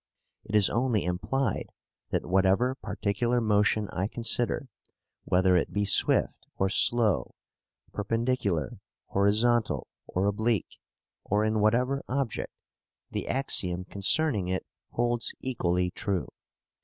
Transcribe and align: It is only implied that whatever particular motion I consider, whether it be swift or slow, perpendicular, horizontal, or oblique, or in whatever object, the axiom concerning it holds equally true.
It 0.43 0.55
is 0.55 0.67
only 0.67 1.05
implied 1.05 1.69
that 2.09 2.25
whatever 2.25 2.73
particular 2.73 3.39
motion 3.39 3.87
I 3.89 4.07
consider, 4.07 4.67
whether 5.25 5.55
it 5.55 5.71
be 5.73 5.85
swift 5.85 6.47
or 6.57 6.71
slow, 6.71 7.35
perpendicular, 7.93 8.79
horizontal, 9.09 9.85
or 10.07 10.25
oblique, 10.25 10.79
or 11.23 11.45
in 11.45 11.59
whatever 11.59 12.03
object, 12.09 12.51
the 13.11 13.27
axiom 13.27 13.85
concerning 13.85 14.47
it 14.47 14.65
holds 14.89 15.35
equally 15.39 15.91
true. 15.91 16.29